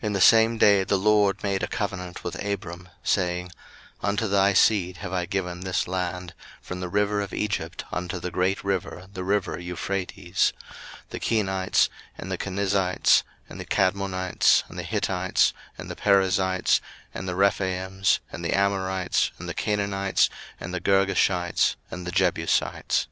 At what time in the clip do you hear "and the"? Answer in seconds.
12.18-12.38, 13.48-13.64, 14.70-14.82, 15.78-15.96, 17.14-17.34, 18.32-18.52, 19.38-19.54, 20.58-20.80, 21.88-22.10